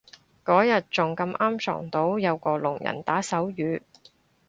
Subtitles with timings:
[0.43, 3.83] 嗰日仲咁啱撞到有個聾人打手語